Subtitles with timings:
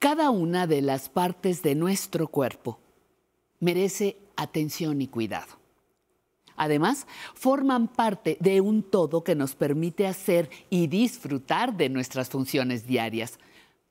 [0.00, 2.80] Cada una de las partes de nuestro cuerpo
[3.58, 5.58] merece atención y cuidado.
[6.56, 12.86] Además, forman parte de un todo que nos permite hacer y disfrutar de nuestras funciones
[12.86, 13.38] diarias.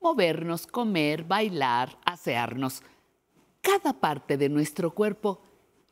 [0.00, 2.82] Movernos, comer, bailar, asearnos.
[3.60, 5.40] Cada parte de nuestro cuerpo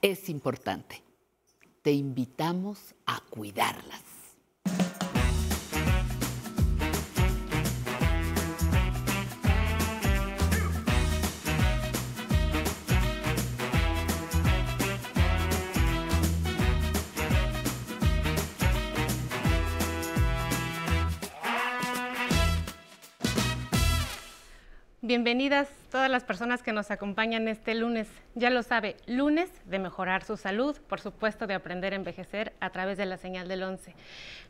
[0.03, 1.01] es importante.
[1.81, 4.08] Te invitamos a cuidarlas.
[25.09, 28.09] Bienvenidas todas las personas que nos acompañan este lunes.
[28.35, 32.69] Ya lo sabe, lunes de mejorar su salud, por supuesto de aprender a envejecer a
[32.69, 33.95] través de la señal del 11.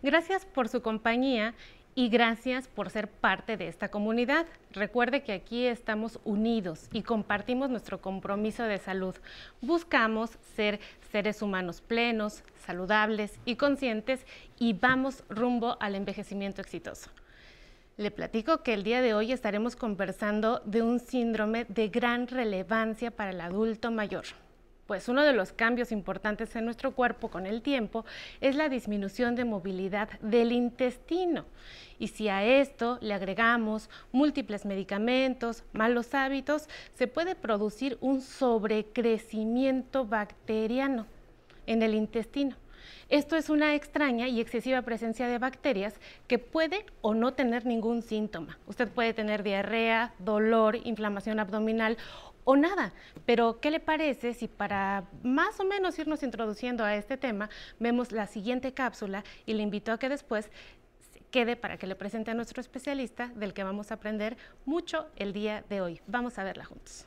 [0.02, 1.54] Gracias por su compañía
[1.94, 4.46] y gracias por ser parte de esta comunidad.
[4.72, 9.14] Recuerde que aquí estamos unidos y compartimos nuestro compromiso de salud.
[9.60, 10.80] Buscamos ser
[11.12, 14.26] seres humanos plenos, saludables y conscientes
[14.58, 17.12] y vamos rumbo al envejecimiento exitoso.
[17.98, 23.10] Le platico que el día de hoy estaremos conversando de un síndrome de gran relevancia
[23.10, 24.22] para el adulto mayor.
[24.86, 28.04] Pues uno de los cambios importantes en nuestro cuerpo con el tiempo
[28.40, 31.44] es la disminución de movilidad del intestino.
[31.98, 40.06] Y si a esto le agregamos múltiples medicamentos, malos hábitos, se puede producir un sobrecrecimiento
[40.06, 41.04] bacteriano
[41.66, 42.54] en el intestino.
[43.08, 45.94] Esto es una extraña y excesiva presencia de bacterias
[46.26, 48.58] que puede o no tener ningún síntoma.
[48.66, 51.96] Usted puede tener diarrea, dolor, inflamación abdominal
[52.44, 52.92] o nada.
[53.24, 57.48] Pero, ¿qué le parece si para más o menos irnos introduciendo a este tema,
[57.78, 60.50] vemos la siguiente cápsula y le invito a que después
[61.30, 64.36] quede para que le presente a nuestro especialista del que vamos a aprender
[64.66, 66.00] mucho el día de hoy.
[66.06, 67.06] Vamos a verla juntos.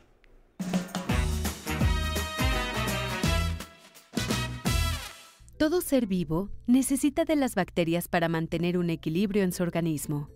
[5.62, 10.28] Todo ser vivo necesita de las bacterias para mantener un equilibrio en su organismo.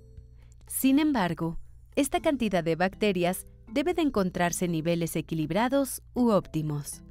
[0.69, 1.59] Sin embargo,
[1.97, 7.03] esta cantidad de bacterias debe de encontrarse en niveles equilibrados u óptimos.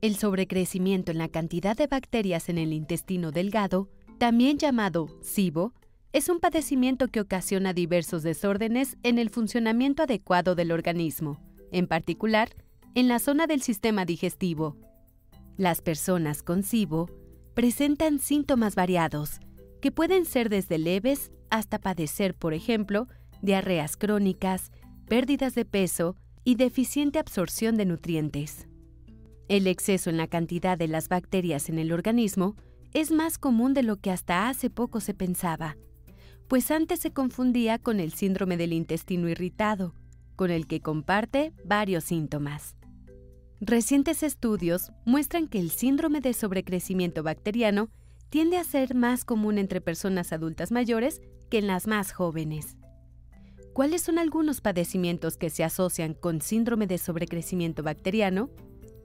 [0.00, 3.88] El sobrecrecimiento en la cantidad de bacterias en el intestino delgado,
[4.18, 5.72] también llamado SIBO,
[6.12, 12.48] es un padecimiento que ocasiona diversos desórdenes en el funcionamiento adecuado del organismo, en particular
[12.94, 14.76] en la zona del sistema digestivo.
[15.56, 17.25] Las personas con SIBO
[17.56, 19.40] presentan síntomas variados,
[19.80, 23.08] que pueden ser desde leves hasta padecer, por ejemplo,
[23.40, 24.70] diarreas crónicas,
[25.08, 28.68] pérdidas de peso y deficiente absorción de nutrientes.
[29.48, 32.56] El exceso en la cantidad de las bacterias en el organismo
[32.92, 35.78] es más común de lo que hasta hace poco se pensaba,
[36.48, 39.94] pues antes se confundía con el síndrome del intestino irritado,
[40.36, 42.75] con el que comparte varios síntomas.
[43.60, 47.88] Recientes estudios muestran que el síndrome de sobrecrecimiento bacteriano
[48.28, 52.76] tiende a ser más común entre personas adultas mayores que en las más jóvenes.
[53.72, 58.50] ¿Cuáles son algunos padecimientos que se asocian con síndrome de sobrecrecimiento bacteriano?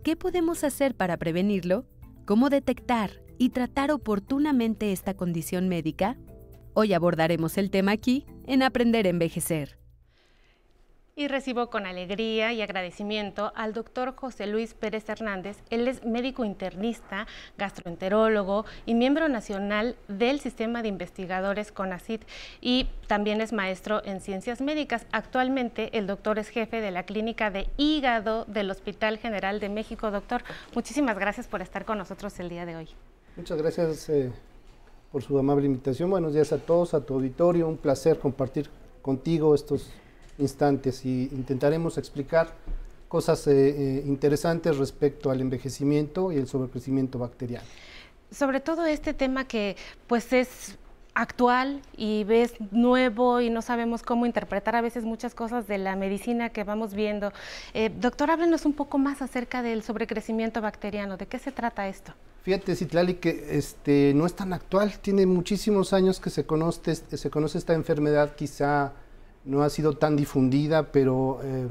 [0.03, 1.85] ¿Qué podemos hacer para prevenirlo?
[2.25, 6.18] ¿Cómo detectar y tratar oportunamente esta condición médica?
[6.73, 9.81] Hoy abordaremos el tema aquí en Aprender a Envejecer
[11.16, 15.57] y recibo con alegría y agradecimiento al doctor José Luis Pérez Hernández.
[15.69, 17.27] Él es médico internista,
[17.57, 22.23] gastroenterólogo y miembro nacional del Sistema de Investigadores CONACIT
[22.61, 25.05] y también es maestro en ciencias médicas.
[25.11, 30.11] Actualmente el doctor es jefe de la clínica de hígado del Hospital General de México.
[30.11, 32.89] Doctor, muchísimas gracias por estar con nosotros el día de hoy.
[33.35, 34.31] Muchas gracias eh,
[35.11, 36.09] por su amable invitación.
[36.09, 37.67] Buenos días a todos, a tu auditorio.
[37.67, 38.69] Un placer compartir
[39.01, 39.91] contigo estos
[40.41, 42.53] instantes y intentaremos explicar
[43.07, 47.66] cosas eh, eh, interesantes respecto al envejecimiento y el sobrecrecimiento bacteriano.
[48.31, 49.75] Sobre todo este tema que
[50.07, 50.78] pues es
[51.13, 55.95] actual y ves nuevo y no sabemos cómo interpretar a veces muchas cosas de la
[55.95, 57.33] medicina que vamos viendo.
[57.74, 61.18] Eh, doctor, háblenos un poco más acerca del sobrecrecimiento bacteriano.
[61.18, 62.13] ¿De qué se trata esto?
[62.44, 64.98] Fíjate, Citlali, que este, no es tan actual.
[65.00, 68.94] Tiene muchísimos años que se conoce, se conoce esta enfermedad, quizá
[69.45, 71.67] no ha sido tan difundida, pero eh,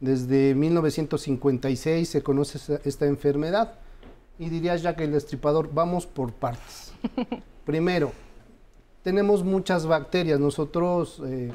[0.00, 3.74] desde 1956 se conoce esta, enfermedad.
[4.38, 6.92] Y diría ya que el destripador, vamos por partes.
[7.64, 8.12] Primero,
[9.02, 10.40] tenemos muchas bacterias.
[10.40, 11.52] Nosotros eh,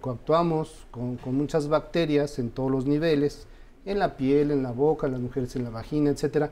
[0.00, 3.46] coactuamos con, muchas bacterias en todos los niveles,
[3.86, 6.50] en la piel, en la boca, las mujeres en la vagina, etc.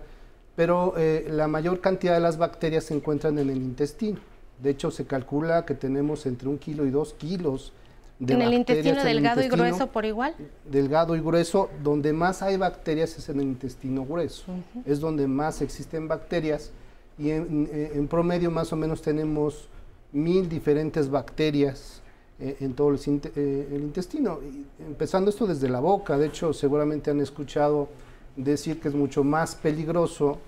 [0.56, 4.18] Pero eh, la mayor cantidad de las bacterias se encuentran en el intestino.
[4.62, 7.72] De hecho, se calcula que tenemos entre un kilo y dos kilos
[8.18, 10.34] de ¿En el intestino el delgado y grueso por igual?
[10.68, 14.44] delgado y grueso, donde más hay bacterias es en el intestino grueso.
[14.84, 16.72] Es donde más existen bacterias
[17.18, 19.68] y en, eh, en promedio más o menos tenemos
[20.12, 22.02] mil diferentes bacterias
[22.40, 23.00] eh, en todo el,
[23.34, 24.38] eh, el intestino.
[24.42, 27.88] Y empezando esto desde la boca, de hecho seguramente han escuchado
[28.36, 30.38] decir que es mucho más peligroso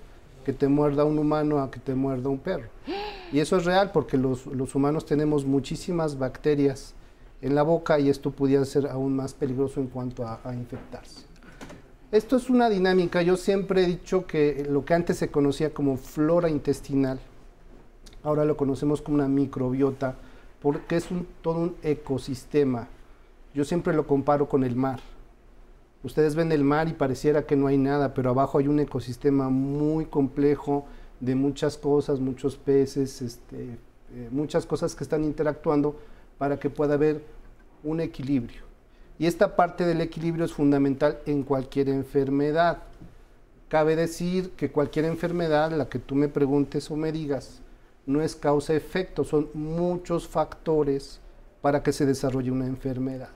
[0.45, 2.69] que te muerda un humano a que te muerda un perro.
[3.31, 6.93] Y eso es real porque los, los humanos tenemos muchísimas bacterias
[7.41, 11.21] en la boca y esto pudiera ser aún más peligroso en cuanto a, a infectarse.
[12.11, 15.95] Esto es una dinámica, yo siempre he dicho que lo que antes se conocía como
[15.97, 17.19] flora intestinal,
[18.23, 20.15] ahora lo conocemos como una microbiota,
[20.61, 22.87] porque es un- todo un ecosistema.
[23.53, 24.99] Yo siempre lo comparo con el mar.
[26.03, 29.49] Ustedes ven el mar y pareciera que no hay nada, pero abajo hay un ecosistema
[29.49, 30.85] muy complejo
[31.19, 33.77] de muchas cosas, muchos peces, este,
[34.13, 35.95] eh, muchas cosas que están interactuando
[36.41, 37.23] para que pueda haber
[37.83, 38.63] un equilibrio.
[39.19, 42.79] Y esta parte del equilibrio es fundamental en cualquier enfermedad.
[43.69, 47.61] Cabe decir que cualquier enfermedad, la que tú me preguntes o me digas,
[48.07, 51.19] no es causa-efecto, son muchos factores
[51.61, 53.29] para que se desarrolle una enfermedad.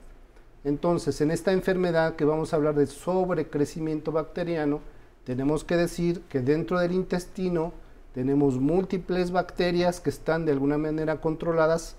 [0.64, 4.80] Entonces, en esta enfermedad que vamos a hablar de sobrecrecimiento bacteriano,
[5.22, 7.72] tenemos que decir que dentro del intestino
[8.14, 11.94] tenemos múltiples bacterias que están de alguna manera controladas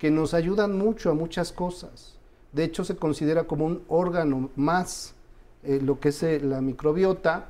[0.00, 2.16] que nos ayudan mucho a muchas cosas.
[2.52, 5.14] De hecho, se considera como un órgano más
[5.62, 7.48] eh, lo que es eh, la microbiota,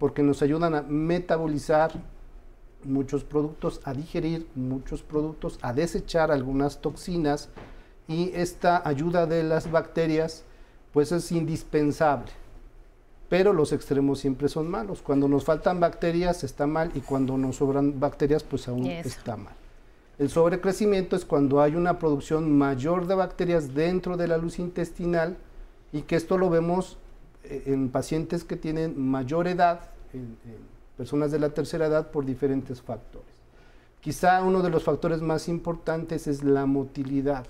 [0.00, 1.92] porque nos ayudan a metabolizar
[2.82, 7.50] muchos productos, a digerir muchos productos, a desechar algunas toxinas
[8.08, 10.42] y esta ayuda de las bacterias
[10.92, 12.32] pues es indispensable.
[13.28, 15.02] Pero los extremos siempre son malos.
[15.02, 19.08] Cuando nos faltan bacterias está mal y cuando nos sobran bacterias pues aún Eso.
[19.08, 19.54] está mal.
[20.22, 25.36] El sobrecrecimiento es cuando hay una producción mayor de bacterias dentro de la luz intestinal
[25.92, 26.96] y que esto lo vemos
[27.42, 30.36] eh, en pacientes que tienen mayor edad, en,
[30.96, 33.34] personas de la tercera edad por diferentes factores.
[34.00, 37.44] Quizá uno de los factores más importantes es la motilidad,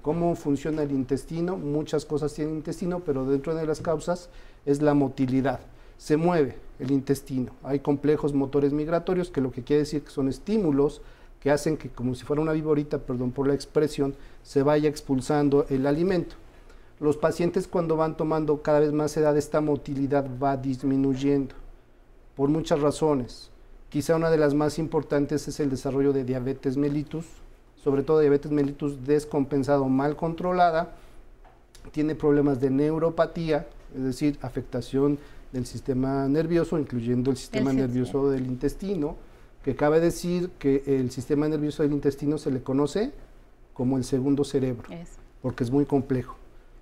[0.00, 1.56] cómo funciona el intestino.
[1.56, 4.30] Muchas cosas tienen intestino, pero dentro de las causas
[4.66, 5.58] es la motilidad.
[5.96, 7.50] Se mueve el intestino.
[7.64, 11.02] Hay complejos motores migratorios que lo que quiere decir que son estímulos
[11.40, 15.66] que hacen que como si fuera una viborita, perdón por la expresión, se vaya expulsando
[15.68, 16.36] el alimento.
[17.00, 21.54] Los pacientes cuando van tomando cada vez más edad, esta motilidad va disminuyendo
[22.34, 23.50] por muchas razones.
[23.88, 27.24] Quizá una de las más importantes es el desarrollo de diabetes mellitus,
[27.76, 30.96] sobre todo diabetes mellitus descompensado mal controlada,
[31.92, 35.18] tiene problemas de neuropatía, es decir, afectación
[35.52, 37.86] del sistema nervioso, incluyendo el sistema sistema.
[37.86, 39.16] nervioso del intestino,
[39.68, 43.12] que cabe decir que el sistema nervioso del intestino se le conoce
[43.74, 44.88] como el segundo cerebro
[45.42, 46.36] porque es muy complejo.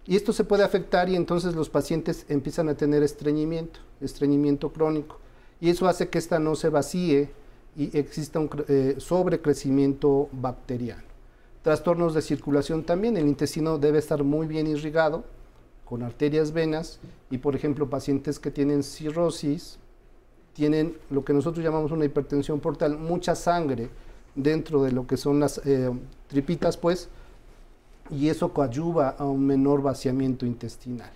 [0.06, 5.18] Y esto se puede afectar y entonces los pacientes empiezan a tener estreñimiento, estreñimiento crónico.
[5.60, 7.28] Y eso hace que esta no se vacíe
[7.76, 11.02] y exista un eh, sobrecrecimiento bacteriano.
[11.62, 15.24] Trastornos de circulación también, el intestino debe estar muy bien irrigado
[15.84, 17.00] con arterias, venas
[17.32, 19.80] y por ejemplo pacientes que tienen cirrosis
[20.56, 23.90] tienen lo que nosotros llamamos una hipertensión portal, mucha sangre
[24.34, 25.90] dentro de lo que son las eh,
[26.28, 27.10] tripitas pues
[28.10, 31.10] y eso coadyuva a un menor vaciamiento intestinal.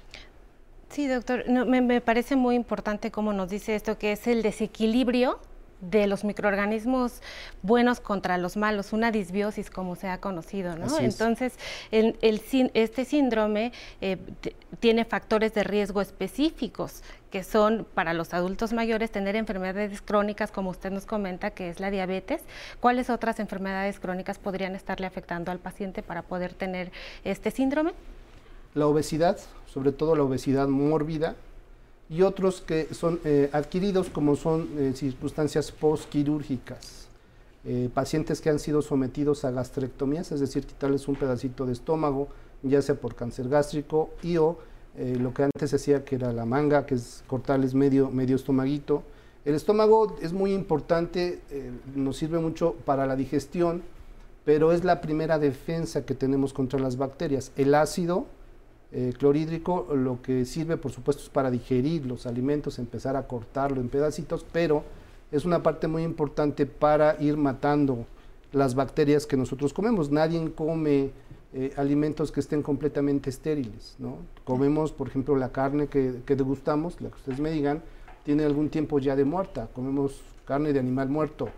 [0.90, 4.42] Sí, doctor, no, me, me parece muy importante cómo nos dice esto, que es el
[4.42, 5.38] desequilibrio
[5.80, 7.22] de los microorganismos
[7.62, 10.98] buenos contra los malos, una disbiosis como se ha conocido, ¿no?
[10.98, 11.54] Entonces,
[11.90, 12.16] el,
[12.74, 14.18] este síndrome eh,
[14.78, 20.70] tiene factores de riesgo específicos que son para los adultos mayores tener enfermedades crónicas, como
[20.70, 22.42] usted nos comenta, que es la diabetes.
[22.80, 26.90] ¿Cuáles otras enfermedades crónicas podrían estarle afectando al paciente para poder tener
[27.24, 27.92] este síndrome?
[28.74, 31.36] La obesidad, sobre todo la obesidad mórbida,
[32.10, 37.06] y otros que son eh, adquiridos como son eh, circunstancias postquirúrgicas.
[37.64, 42.28] Eh, pacientes que han sido sometidos a gastrectomías, es decir, quitarles un pedacito de estómago,
[42.62, 44.58] ya sea por cáncer gástrico y o
[45.20, 49.04] lo que antes se hacía que era la manga, que es cortarles medio, medio estomaguito.
[49.44, 51.40] El estómago es muy importante,
[51.94, 53.82] nos sirve mucho para la digestión,
[54.44, 57.52] pero es la primera defensa que tenemos contra las bacterias.
[57.56, 58.26] El ácido
[58.92, 63.80] eh, clorhídrico lo que sirve por supuesto es para digerir los alimentos, empezar a cortarlo
[63.80, 64.82] en pedacitos, pero
[65.30, 68.04] es una parte muy importante para ir matando
[68.52, 70.10] las bacterias que nosotros comemos.
[70.10, 71.10] Nadie come
[71.54, 74.18] eh, alimentos que estén completamente estériles, ¿no?
[74.44, 77.82] Comemos, por ejemplo, la carne que, que degustamos, la que ustedes me digan,
[78.24, 81.48] tiene algún tiempo ya de muerta, comemos carne de animal muerto.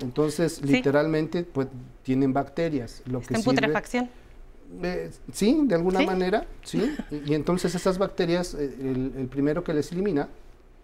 [0.00, 0.66] Entonces, Sí.
[0.66, 1.68] literalmente, pues
[2.02, 3.02] tienen bacterias.
[3.06, 4.10] Lo Está que en sirve- putrefacción.
[4.82, 6.94] Eh, sí, de alguna manera, sí.
[7.26, 10.28] Y, entonces esas bacterias, eh, el, primero que les elimina,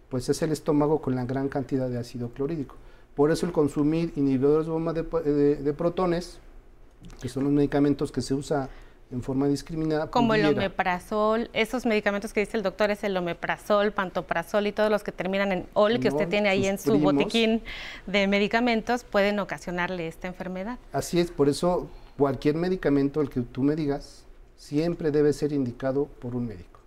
[0.09, 2.76] pues es el estómago con la gran cantidad de ácido clorhídrico.
[3.14, 6.38] Por eso el consumir inhibidores de bomba de, protones,
[7.21, 8.68] que son los medicamentos que se usa
[9.11, 10.11] en forma discriminada.
[10.11, 14.90] Como el omeprazol, esos medicamentos que dice el doctor es el omeprazol, pantoprazol y todos
[14.90, 17.62] los que terminan en ol, que usted tiene ahí en su botiquín
[18.07, 20.78] de medicamentos, pueden ocasionarle esta enfermedad.
[20.92, 21.88] Así es, por eso
[22.19, 24.25] cualquier medicamento, el que tú me digas,
[24.57, 26.81] siempre debe ser indicado por un médico.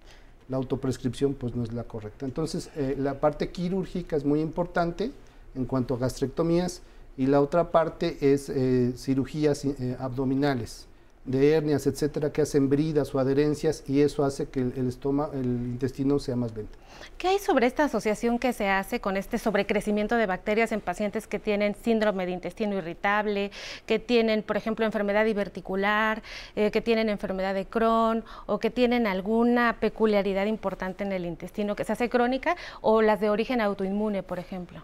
[0.50, 2.26] La autoprescripción pues no es la correcta.
[2.26, 5.12] Entonces, eh, la parte quirúrgica es muy importante
[5.56, 6.82] en cuanto a gastrectomías
[7.16, 10.88] y la otra parte es eh, cirugías eh, abdominales
[11.26, 15.46] de hernias, etcétera, que hacen bridas o adherencias y eso hace que el, estómago, el
[15.46, 16.78] intestino sea más lento.
[17.18, 21.28] ¿Qué hay sobre esta asociación que se hace con este sobrecrecimiento de bacterias en pacientes
[21.28, 23.52] que tienen síndrome de intestino irritable,
[23.86, 26.24] que tienen, por ejemplo, enfermedad diverticular,
[26.56, 31.76] eh, que tienen enfermedad de Crohn o que tienen alguna peculiaridad importante en el intestino
[31.76, 34.82] que se hace crónica o las de origen autoinmune, por ejemplo?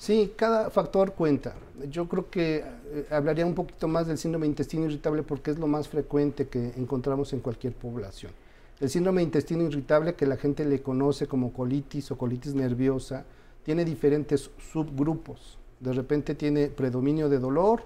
[0.00, 1.54] Sí, cada factor cuenta.
[1.90, 5.58] Yo creo que eh, hablaría un poquito más del síndrome de intestino irritable porque es
[5.58, 8.32] lo más frecuente que encontramos en cualquier población.
[8.80, 13.26] El síndrome de intestino irritable, que la gente le conoce como colitis o colitis nerviosa,
[13.62, 15.58] tiene diferentes subgrupos.
[15.80, 17.82] De repente tiene predominio de dolor,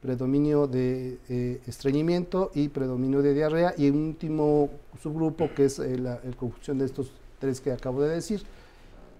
[0.00, 4.70] predominio de eh, estreñimiento y predominio de diarrea y un último
[5.02, 8.44] subgrupo que es eh, la conjunción de estos tres que acabo de decir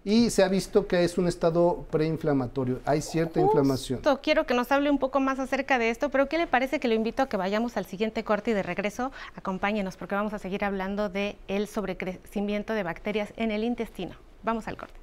[0.07, 4.01] y se ha visto que es un estado preinflamatorio, hay cierta Justo, inflamación.
[4.23, 6.87] Quiero que nos hable un poco más acerca de esto, pero ¿qué le parece que
[6.87, 10.39] lo invito a que vayamos al siguiente corte y de regreso acompáñenos porque vamos a
[10.39, 14.15] seguir hablando de el sobrecrecimiento de bacterias en el intestino.
[14.45, 14.95] Vamos al corte.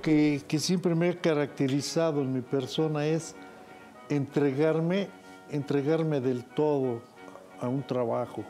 [0.00, 3.36] Que, que siempre me ha caracterizado en mi persona es
[4.08, 5.10] entregarme,
[5.50, 7.02] entregarme del todo
[7.60, 8.42] a un trabajo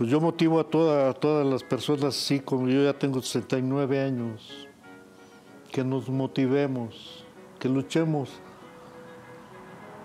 [0.00, 4.66] Pues yo motivo a, todas las personas así como yo ya tengo 69 años,
[5.70, 7.22] que nos motivemos,
[7.58, 8.30] que luchemos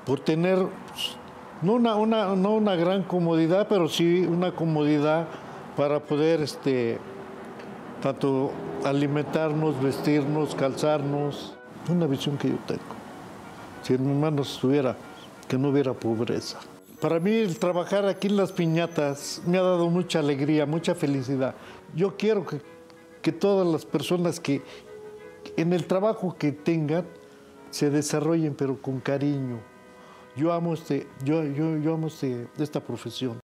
[0.06, 1.16] por tener pues,
[1.62, 5.28] no una, gran comodidad, pero sí una comodidad
[5.78, 7.00] para poder este,
[8.02, 8.52] tanto
[8.84, 11.56] alimentarnos, vestirnos, calzarnos.
[11.88, 12.82] Una visión que yo tengo.
[13.82, 14.98] Si mi mano estuviera,
[15.48, 16.60] que no hubiera pobreza.
[17.00, 21.56] Para mí el trabajar aquí en las piñatas me ha dado mucha alegría, mucha felicidad.
[21.94, 22.62] Yo quiero que,
[23.22, 24.62] que todas las personas que
[25.58, 27.06] en el trabajo que tengan
[27.70, 29.60] se desarrollen, pero con cariño.
[30.38, 33.40] Yo amo, este, yo, yo, yo amo este, esta profesión.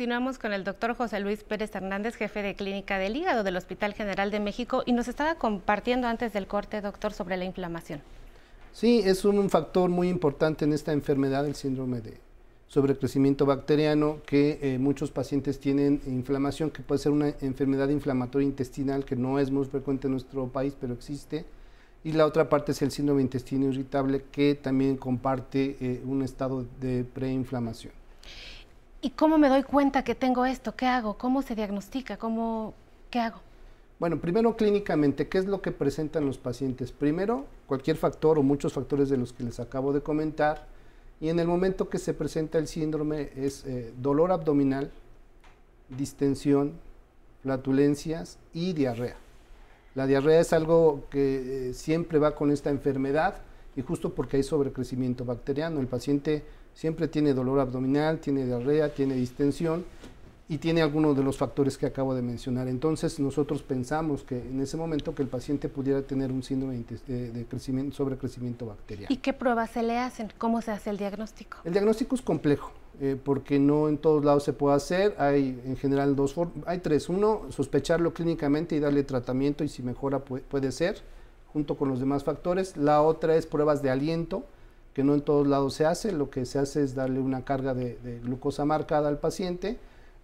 [0.00, 3.92] Continuamos con el doctor José Luis Pérez Hernández, jefe de clínica del hígado del Hospital
[3.92, 8.00] General de México, y nos estaba compartiendo antes del corte, doctor, sobre la inflamación.
[8.72, 12.18] Sí, es un factor muy importante en esta enfermedad, el síndrome de
[12.68, 19.04] sobrecrecimiento bacteriano, que eh, muchos pacientes tienen inflamación, que puede ser una enfermedad inflamatoria intestinal,
[19.04, 21.44] que no es muy frecuente en nuestro país, pero existe.
[22.04, 26.64] Y la otra parte es el síndrome intestino irritable, que también comparte eh, un estado
[26.80, 28.00] de preinflamación.
[29.02, 30.76] ¿Y cómo me doy cuenta que tengo esto?
[30.76, 31.16] ¿Qué hago?
[31.16, 32.18] ¿Cómo se diagnostica?
[32.18, 32.74] ¿Cómo,
[33.10, 33.40] ¿Qué hago?
[33.98, 36.92] Bueno, primero clínicamente, ¿qué es lo que presentan los pacientes?
[36.92, 40.66] Primero, cualquier factor o muchos factores de los que les acabo de comentar.
[41.20, 44.90] Y en el momento que se presenta el síndrome es eh, dolor abdominal,
[45.88, 46.72] distensión,
[47.42, 49.16] flatulencias y diarrea.
[49.94, 53.42] La diarrea es algo que eh, siempre va con esta enfermedad
[53.76, 55.80] y justo porque hay sobrecrecimiento bacteriano.
[55.80, 59.84] El paciente siempre tiene dolor abdominal, tiene diarrea, tiene distensión
[60.50, 62.66] y tiene algunos de los factores que acabo de mencionar.
[62.66, 67.46] Entonces nosotros pensamos que en ese momento que el paciente pudiera tener un síndrome de,
[67.48, 69.06] crecimiento, sobrecrecimiento bacteriano.
[69.10, 70.32] ¿Y qué pruebas se le hacen?
[70.38, 71.58] ¿Cómo se hace el diagnóstico?
[71.64, 72.72] El diagnóstico es complejo.
[73.00, 75.14] Eh, porque no en todos lados se puede hacer.
[75.18, 77.08] Hay en general dos formas, hay tres.
[77.08, 81.00] Uno, sospecharlo clínicamente y darle tratamiento y si mejora puede ser,
[81.52, 82.76] junto con los demás factores.
[82.76, 84.44] La otra es pruebas de aliento,
[84.94, 87.74] que no en todos lados se hace, lo que se hace es darle una carga
[87.74, 89.78] de, glucosa marcada al paciente,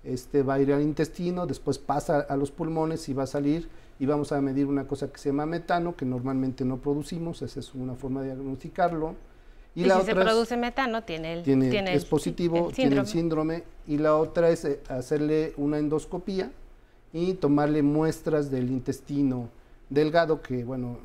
[0.04, 3.68] este va a ir al intestino, después pasa a los pulmones y va a salir
[3.98, 7.60] y vamos a medir una cosa que se llama metano, que normalmente no producimos, esa
[7.60, 9.14] es una forma de diagnosticarlo.
[9.74, 13.64] Y, la si otra se produce metano, tiene el, tiene, es positivo, tiene el síndrome.
[13.86, 16.50] Y la otra es eh, hacerle una endoscopía
[17.12, 19.48] y tomarle muestras del intestino,
[19.88, 20.98] delgado que, bueno,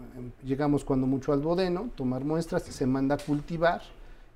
[0.43, 3.81] llegamos cuando mucho al duodeno, tomar muestras, se manda a cultivar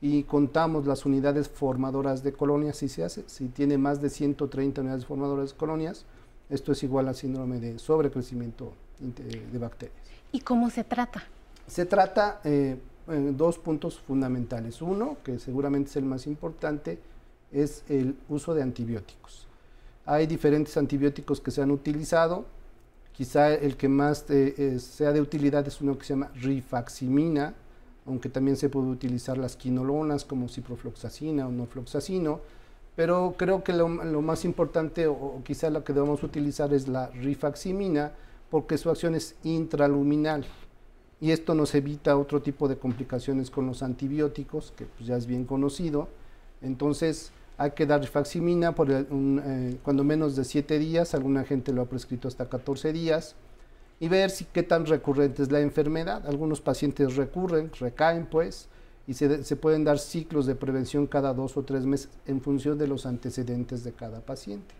[0.01, 4.81] y contamos las unidades formadoras de colonias, si se hace, si tiene más de 130
[4.81, 6.05] unidades formadoras de colonias,
[6.47, 9.97] Esto es igual al síndrome de sobrecrecimiento de bacterias.
[10.31, 11.23] ¿Y cómo se trata?
[11.65, 14.81] Se trata eh, en dos puntos fundamentales.
[14.81, 16.99] Uno, que seguramente es el más importante,
[17.51, 19.47] es el uso de antibióticos.
[20.05, 22.45] Hay diferentes antibióticos que se han utilizado.
[23.15, 27.53] Quizá el que más eh, eh, sea de utilidad es uno que se llama rifaximina,
[28.05, 32.41] aunque también se puede utilizar las quinolonas como ciprofloxacina o nofloxacino,
[32.95, 38.11] pero creo que lo, más importante o, quizá lo que debemos utilizar es la rifaximina
[38.49, 40.45] porque su acción es intraluminal
[41.21, 45.25] y esto nos evita otro tipo de complicaciones con los antibióticos, que pues, ya es
[45.25, 46.09] bien conocido.
[46.61, 51.81] Entonces hay que dar rifaximina por eh, cuando menos de 7 días, alguna gente lo
[51.81, 53.35] ha prescrito hasta 14 días,
[53.99, 56.27] y ver si qué tan recurrente es la enfermedad.
[56.27, 58.67] Algunos pacientes recurren, recaen pues,
[59.07, 62.77] y se, se, pueden dar ciclos de prevención cada dos o tres meses en función
[62.77, 64.75] de los antecedentes de cada paciente.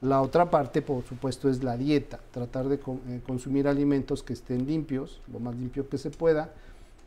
[0.00, 4.66] La otra parte, por supuesto, es la dieta, tratar de eh, consumir alimentos que estén
[4.66, 6.52] limpios, lo más limpio que se pueda,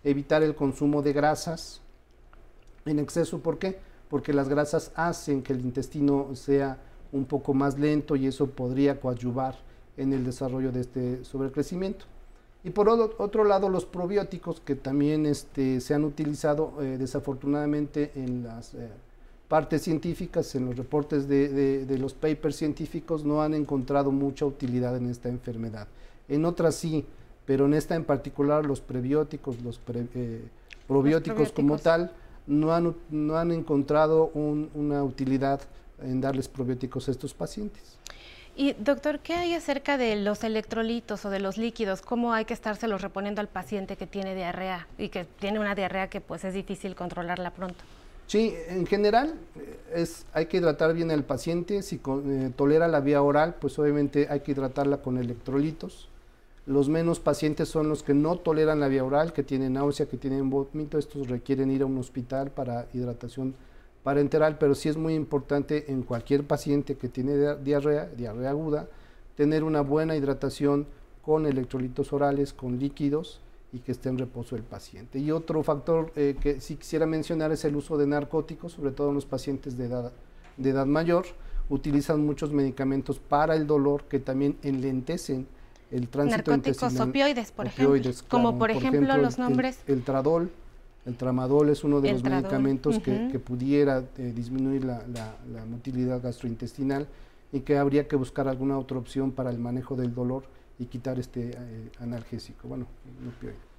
[0.04, 1.82] evitar el consumo de grasas
[2.86, 3.80] en exceso, ¿por qué?
[4.10, 6.78] Porque las grasas hacen que el intestino sea
[7.12, 9.56] un poco más lento y eso podría coadyuvar
[9.98, 12.06] en el desarrollo de este sobrecrecimiento.
[12.64, 18.44] Y por otro lado, los probióticos que también este, se han utilizado eh, desafortunadamente en
[18.44, 18.90] las eh,
[19.48, 25.10] partes científicas, en los reportes de, los papers científicos, no han encontrado mucha utilidad en
[25.10, 25.88] esta enfermedad.
[26.28, 27.06] En otras sí,
[27.46, 30.42] pero en esta en particular los prebióticos, los, eh,
[30.88, 32.12] probióticos, como tal,
[32.48, 35.62] no han, no han encontrado una utilidad
[36.02, 37.98] en darles probióticos a estos pacientes.
[38.56, 42.02] Y doctor, ¿qué hay acerca de los electrolitos o de los líquidos?
[42.02, 46.10] ¿Cómo hay que estárselos reponiendo al paciente que tiene diarrea y que tiene una diarrea
[46.10, 47.84] que pues es difícil controlarla pronto?
[48.26, 51.84] Sí, en general eh, es, hay que hidratar bien al paciente.
[51.84, 56.10] Si eh, tolera la vía oral, pues obviamente hay que hidratarla con electrolitos.
[56.68, 60.18] Los menos pacientes son los que no toleran la vía oral, que tienen náusea, que
[60.18, 60.98] tienen vómito.
[60.98, 63.56] Estos requieren ir a un hospital para hidratación
[64.04, 68.90] parenteral, pero sí es muy importante en cualquier paciente que tiene diarrea, diarrea aguda,
[69.38, 70.88] tener una buena hidratación
[71.22, 73.40] con electrolitos orales, con líquidos
[73.72, 75.20] y que esté en reposo el paciente.
[75.20, 79.08] Y otro factor eh, que sí quisiera mencionar es el uso de narcóticos, sobre todo
[79.08, 80.12] en los pacientes de edad,
[80.58, 81.28] de edad mayor.
[81.70, 85.48] Utilizan muchos medicamentos para el dolor que también enlentecen
[85.92, 88.12] el tránsito Narcóticos opioides, por ejemplo.
[88.28, 89.80] Como por, ejemplo, los nombres.
[89.88, 90.52] el tradol,
[91.06, 95.02] el tramadol es uno de los medicamentos que, pudiera eh, disminuir la,
[95.70, 97.08] motilidad gastrointestinal
[97.52, 100.44] y que habría que buscar alguna otra opción para el manejo del dolor
[100.80, 102.86] y quitar este eh, analgésico, bueno,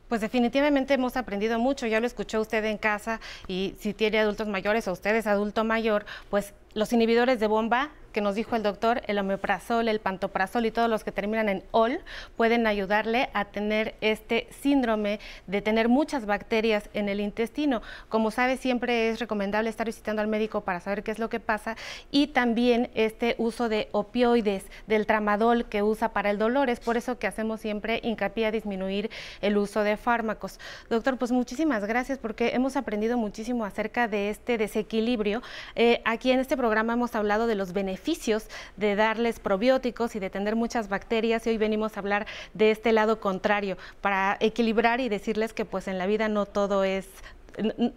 [0.09, 4.49] Pues definitivamente hemos aprendido mucho, ya lo escuchó usted en casa y si tiene adultos
[4.49, 8.63] mayores o usted es adulto mayor, pues los inhibidores de bomba que nos dijo el
[8.63, 11.99] doctor, el omeprazol, el pantoprazol y todos los que terminan en ol
[12.37, 17.83] pueden ayudarle a tener este síndrome de tener muchas bacterias en el intestino.
[18.09, 21.41] Como sabe, siempre es recomendable estar visitando al médico para saber qué es lo que
[21.41, 21.77] pasa
[22.11, 26.71] y también este uso de opioides, del tramadol que usa para el dolor.
[26.71, 29.11] Es por eso que hacemos siempre hincapié a disminuir
[29.43, 30.59] el uso de fármacos.
[30.89, 35.43] Doctor, pues muchísimas gracias porque hemos aprendido muchísimo acerca de este desequilibrio.
[35.75, 40.31] Eh, aquí en este programa hemos hablado de los beneficios de darles probióticos y de
[40.31, 45.09] tener muchas bacterias y hoy venimos a hablar de este lado contrario para equilibrar y
[45.09, 47.09] decirles que pues en la vida no todo es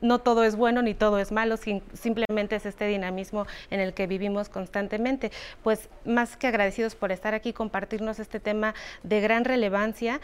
[0.01, 4.07] no todo es bueno ni todo es malo, simplemente es este dinamismo en el que
[4.07, 5.31] vivimos constantemente.
[5.63, 10.19] Pues más que agradecidos por estar aquí, compartirnos este tema de gran relevancia.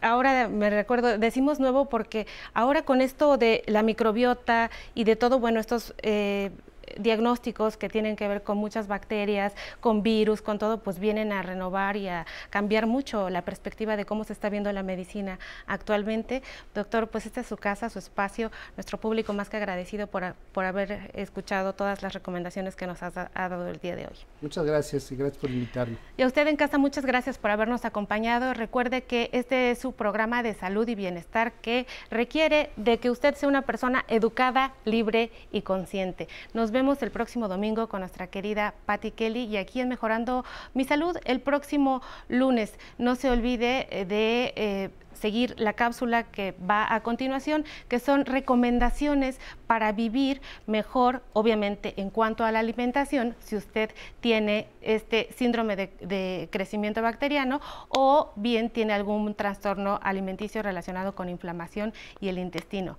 [0.00, 5.40] ahora me recuerdo, decimos nuevo porque ahora con esto de la microbiota y de todo,
[5.40, 5.94] bueno, estos...
[6.02, 6.50] Eh,
[6.98, 11.42] diagnósticos que tienen que ver con muchas bacterias, con virus, con todo, pues vienen a
[11.42, 16.42] renovar y a cambiar mucho la perspectiva de cómo se está viendo la medicina actualmente.
[16.74, 20.64] Doctor, pues esta es su casa, su espacio, nuestro público más que agradecido por, por
[20.64, 24.16] haber escuchado todas las recomendaciones que nos ha, dado el día de hoy.
[24.40, 25.96] Muchas gracias y gracias por invitarme.
[26.16, 28.54] Y a usted en casa, muchas gracias por habernos acompañado.
[28.54, 33.34] Recuerde que este es su programa de salud y bienestar que requiere de que usted
[33.34, 36.28] sea una persona educada, libre y consciente.
[36.54, 40.84] Nos vemos el próximo domingo con nuestra querida Patty Kelly y aquí en Mejorando Mi
[40.84, 42.74] Salud el próximo lunes.
[42.98, 44.52] No se olvide eh, de...
[44.56, 51.94] Eh, seguir la cápsula que va a continuación, que son recomendaciones para vivir mejor, obviamente
[51.96, 58.30] en cuanto a la alimentación, si usted tiene este síndrome de, de, crecimiento bacteriano o
[58.36, 62.98] bien tiene algún trastorno alimenticio relacionado con inflamación y el intestino.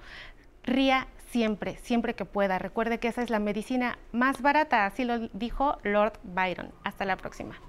[0.63, 2.59] Ría siempre, siempre que pueda.
[2.59, 6.71] Recuerde que esa es la medicina más barata, así lo dijo Lord Byron.
[6.83, 7.59] Hasta la próxima.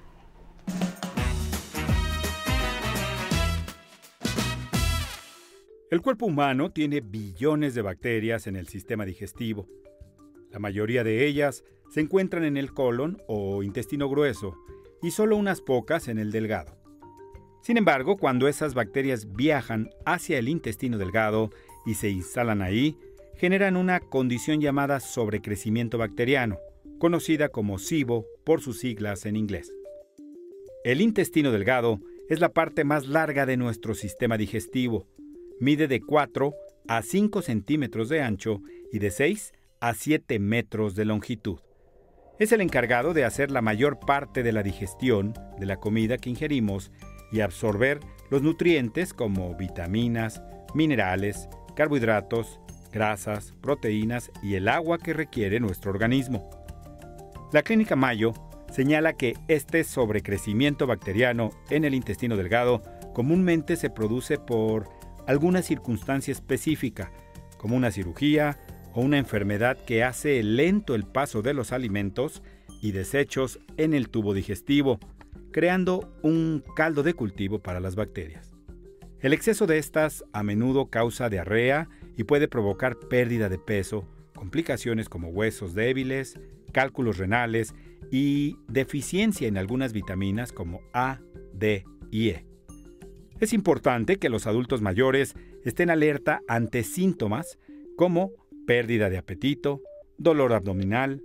[5.90, 9.66] El cuerpo humano tiene billones de bacterias en el sistema digestivo.
[10.50, 14.54] La mayoría de ellas se encuentran en el colon o intestino grueso
[15.02, 16.76] y solo unas pocas en el delgado.
[17.62, 21.50] Sin embargo, cuando esas bacterias viajan hacia el intestino delgado
[21.86, 22.98] y se instalan ahí,
[23.38, 26.58] generan una condición llamada sobrecrecimiento bacteriano,
[26.98, 29.72] conocida como SIBO por sus siglas en inglés.
[30.84, 35.06] El intestino delgado es la parte más larga de nuestro sistema digestivo.
[35.60, 36.52] Mide de 4
[36.88, 38.60] a 5 centímetros de ancho
[38.92, 41.60] y de 6 a 7 metros de longitud.
[42.40, 46.30] Es el encargado de hacer la mayor parte de la digestión de la comida que
[46.30, 46.90] ingerimos
[47.30, 50.42] y absorber los nutrientes como vitaminas,
[50.74, 52.60] minerales, carbohidratos,
[52.92, 56.48] grasas, proteínas y el agua que requiere nuestro organismo.
[57.52, 58.34] La clínica Mayo
[58.70, 62.82] señala que este sobrecrecimiento bacteriano en el intestino delgado
[63.14, 64.88] comúnmente se produce por
[65.26, 67.10] alguna circunstancia específica,
[67.56, 68.58] como una cirugía
[68.94, 72.42] o una enfermedad que hace lento el paso de los alimentos
[72.80, 74.98] y desechos en el tubo digestivo,
[75.52, 78.54] creando un caldo de cultivo para las bacterias.
[79.20, 84.04] El exceso de estas a menudo causa diarrea y puede provocar pérdida de peso,
[84.34, 86.38] complicaciones como huesos débiles,
[86.72, 87.74] cálculos renales
[88.10, 91.20] y deficiencia en algunas vitaminas como A,
[91.54, 92.44] D y E.
[93.40, 97.56] Es importante que los adultos mayores estén alerta ante síntomas
[97.96, 98.32] como
[98.66, 99.80] pérdida de apetito,
[100.18, 101.22] dolor abdominal,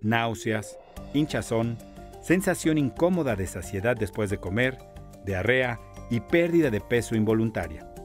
[0.00, 0.78] náuseas,
[1.12, 1.76] hinchazón,
[2.22, 4.78] sensación incómoda de saciedad después de comer,
[5.24, 7.95] diarrea y pérdida de peso involuntaria.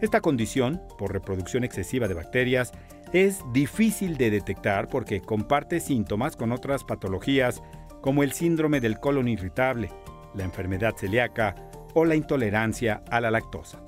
[0.00, 2.72] Esta condición, por reproducción excesiva de bacterias,
[3.12, 7.62] es difícil de detectar porque comparte síntomas con otras patologías
[8.02, 9.90] como el síndrome del colon irritable,
[10.34, 11.54] la enfermedad celíaca
[11.94, 13.82] o la intolerancia a la lactosa.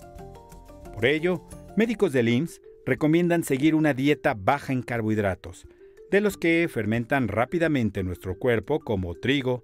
[0.95, 1.45] Por ello,
[1.77, 5.67] médicos del IMSS recomiendan seguir una dieta baja en carbohidratos,
[6.11, 9.61] de los que fermentan rápidamente nuestro cuerpo como trigo,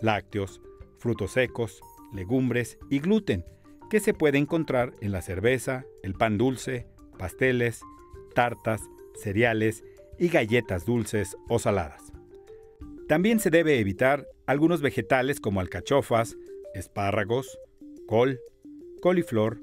[0.00, 0.62] lácteos,
[0.96, 1.82] frutos secos,
[2.14, 3.44] legumbres y gluten,
[3.92, 6.86] que se puede encontrar en la cerveza, el pan dulce,
[7.18, 7.82] pasteles,
[8.34, 8.80] tartas,
[9.14, 9.84] cereales
[10.18, 12.10] y galletas dulces o saladas.
[13.06, 16.38] También se debe evitar algunos vegetales como alcachofas,
[16.74, 17.58] espárragos,
[18.06, 18.40] col,
[19.02, 19.60] coliflor,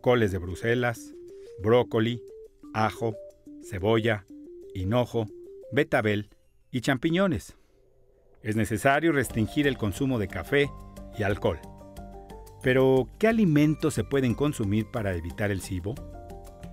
[0.00, 1.12] coles de Bruselas,
[1.60, 2.22] brócoli,
[2.74, 3.16] ajo,
[3.68, 4.24] cebolla,
[4.72, 5.26] hinojo,
[5.72, 6.30] betabel
[6.70, 7.56] y champiñones.
[8.40, 10.70] Es necesario restringir el consumo de café
[11.18, 11.58] y alcohol.
[12.64, 15.94] Pero, ¿qué alimentos se pueden consumir para evitar el SIBO?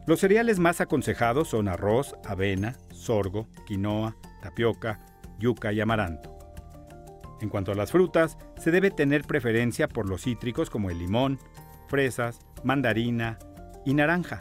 [0.07, 5.01] Los cereales más aconsejados son arroz, avena, sorgo, quinoa, tapioca,
[5.37, 6.33] yuca y amaranto.
[7.41, 11.39] En cuanto a las frutas, se debe tener preferencia por los cítricos como el limón,
[11.89, 13.37] fresas, mandarina
[13.85, 14.39] y naranja,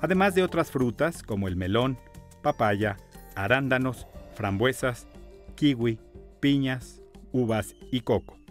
[0.00, 1.96] además de otras frutas como el melón,
[2.42, 2.96] papaya,
[3.36, 5.06] arándanos, frambuesas,
[5.54, 6.00] kiwi,
[6.40, 8.41] piñas, uvas y coco.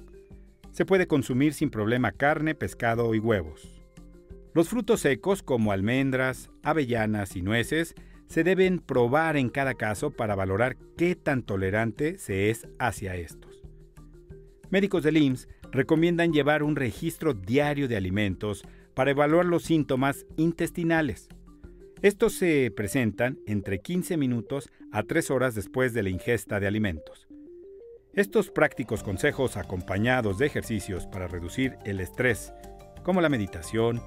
[0.72, 3.82] Se puede consumir sin problema carne, pescado y huevos.
[4.54, 7.96] Los frutos secos como almendras, avellanas y nueces
[8.28, 13.64] se deben probar en cada caso para valorar qué tan tolerante se es hacia estos.
[14.70, 21.28] Médicos del IMSS recomiendan llevar un registro diario de alimentos para evaluar los síntomas intestinales.
[22.02, 27.31] Estos se presentan entre 15 minutos a 3 horas después de la ingesta de alimentos.
[28.14, 32.54] Estos prácticos consejos acompañados de ejercicios para reducir el estrés,
[33.04, 34.02] como la meditación,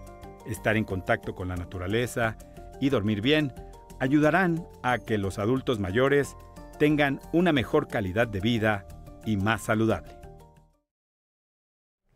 [0.45, 2.37] estar en contacto con la naturaleza
[2.83, 3.55] y dormir bien,
[4.01, 6.37] ayudarán a que los adultos mayores
[6.79, 8.87] tengan una mejor calidad de vida
[9.25, 10.12] y más saludable.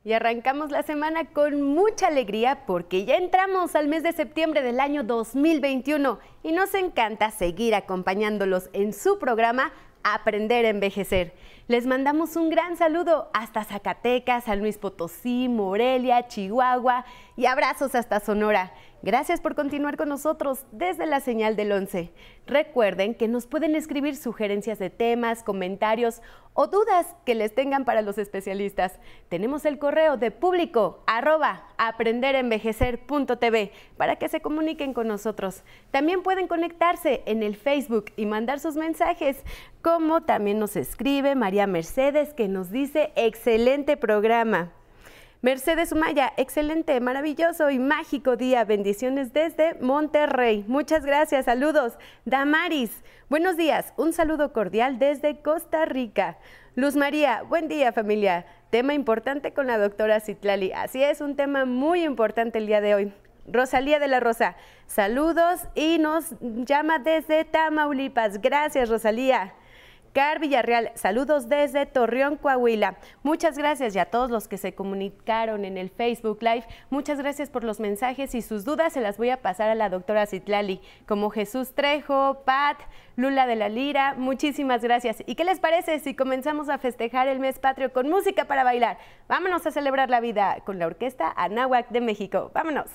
[0.05, 4.81] Y arrancamos la semana con mucha alegría porque ya entramos al mes de septiembre del
[4.81, 9.73] año 2021 y nos encanta seguir acompañándolos en su programa
[10.03, 11.35] Aprender a Envejecer.
[11.69, 17.05] Les mandamos un gran saludo hasta Zacatecas, San Luis Potosí, Morelia, Chihuahua
[17.39, 18.73] y abrazos hasta Sonora.
[19.01, 22.11] Gracias por continuar con nosotros desde la señal del 11.
[22.49, 26.21] Recuerden que nos pueden escribir sugerencias de temas, comentarios
[26.53, 28.99] o dudas que les tengan para los especialistas.
[29.29, 35.63] Tenemos el correo de público arroba aprenderenvejecer.tv para que se comuniquen con nosotros.
[35.93, 39.45] También pueden conectarse en el Facebook y mandar sus mensajes,
[39.81, 44.73] como también nos escribe María Mercedes que nos dice excelente programa.
[45.41, 48.65] Mercedes Umaya, excelente, maravilloso y mágico día.
[48.65, 50.65] Bendiciones desde Monterrey.
[50.67, 51.97] Muchas gracias, saludos.
[52.25, 52.91] Damaris,
[53.29, 53.95] buenos días.
[53.97, 56.39] Un saludo cordial desde Costa Rica.
[56.75, 58.47] Luz María, buen día familia.
[58.71, 60.73] Tema importante con la doctora Citlali.
[60.73, 63.13] Así es, un tema muy importante el día de hoy.
[63.47, 64.57] Rosalía de la Rosa,
[64.89, 68.41] saludos y nos llama desde Tamaulipas.
[68.41, 69.55] Gracias, Rosalía.
[70.19, 72.97] Villarreal, saludos desde Torreón, Coahuila.
[73.23, 76.65] Muchas gracias y a todos los que se comunicaron en el Facebook Live.
[76.91, 79.89] Muchas gracias por los mensajes y sus dudas se las voy a pasar a la
[79.89, 82.79] doctora Citlali, como Jesús Trejo, Pat,
[83.15, 84.15] Lula de la Lira.
[84.15, 85.23] Muchísimas gracias.
[85.25, 88.99] ¿Y qué les parece si comenzamos a festejar el mes patrio con música para bailar?
[89.29, 92.51] Vámonos a celebrar la vida con la orquesta Anáhuac de México.
[92.53, 92.91] Vámonos.